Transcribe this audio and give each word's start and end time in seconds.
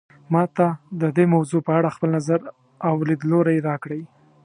ما 0.33 0.43
ته 0.55 0.67
د 1.01 1.03
دې 1.17 1.25
موضوع 1.33 1.61
په 1.67 1.71
اړه 1.77 1.95
خپل 1.95 2.09
نظر 2.17 2.39
او 2.87 2.93
لیدلوری 3.09 3.57
راکړئ 3.69 4.01